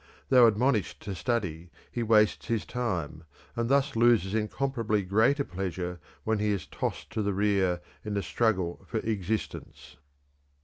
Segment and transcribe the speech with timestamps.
[0.29, 3.23] Though admonished to study, he wastes his time
[3.55, 8.15] and thus loses incomparably greater future pleasure when he is tossed to the rear in
[8.15, 9.97] the struggle for existence."